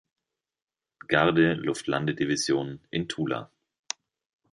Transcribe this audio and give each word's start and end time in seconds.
Garde-Luftlande-Division" 1.09 2.79
in 2.89 3.07
Tula. 3.07 3.51